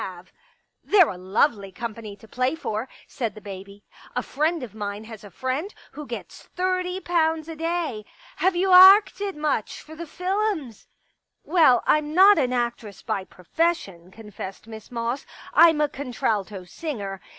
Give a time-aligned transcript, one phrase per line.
[0.01, 0.33] i66 I Pictures"
[0.91, 3.83] They're a lovely company to play for," said the baby."
[4.15, 8.05] A friend of mine has a friend who gets thirty pounds a day....
[8.37, 10.87] Have you arcted much for the^Z lums?"
[11.29, 15.27] *' Well, I'm not an actress by profession," con fessed Miss Moss.
[15.43, 17.21] '* I'm a contralto singer.